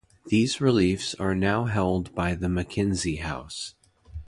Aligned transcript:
These 0.25 0.59
reliefs 0.59 1.13
are 1.19 1.35
now 1.35 1.65
held 1.65 2.15
by 2.15 2.33
the 2.33 2.49
Mackenzie 2.49 3.17
House. 3.17 3.75